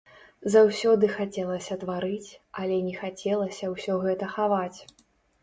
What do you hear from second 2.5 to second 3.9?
але не хацелася